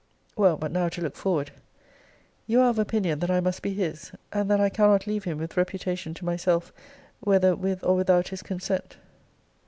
[0.35, 1.51] Well, but now to look forward,
[2.47, 5.37] you are of opinion that I must be his: and that I cannot leave him
[5.37, 6.73] with reputation to myself,
[7.19, 8.97] whether with or without his consent.